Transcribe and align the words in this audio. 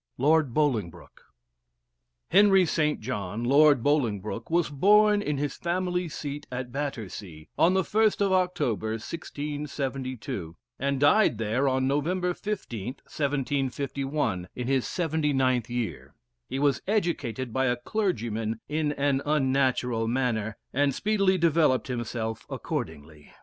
LORD 0.17 0.51
BOLINGBROKE. 0.51 1.25
Henry 2.31 2.65
St. 2.65 2.99
John, 3.01 3.43
Lord 3.43 3.83
Bolingbroke, 3.83 4.49
was 4.49 4.71
born 4.71 5.21
in 5.21 5.37
his 5.37 5.57
family 5.57 6.09
seat 6.09 6.47
at 6.51 6.71
Battersea, 6.71 7.49
on 7.55 7.75
the 7.75 7.83
1st 7.83 8.19
of 8.19 8.31
October 8.31 8.93
1672, 8.93 10.55
and 10.79 10.99
died 10.99 11.37
there 11.37 11.67
on 11.69 11.87
November 11.87 12.33
15th, 12.33 12.97
1751, 13.05 14.47
in 14.55 14.65
his 14.67 14.85
79th 14.85 15.69
year. 15.69 16.15
He 16.49 16.57
was 16.57 16.81
educated 16.87 17.53
by 17.53 17.65
a 17.67 17.75
clergyman 17.77 18.59
in 18.67 18.93
an 18.93 19.21
unnatural 19.23 20.07
manner, 20.07 20.57
and 20.73 20.95
speedily 20.95 21.37
developed 21.37 21.89
himself 21.89 22.47
accordingly. 22.49 23.31